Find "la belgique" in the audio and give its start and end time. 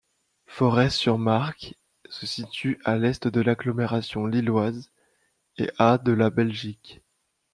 6.11-7.01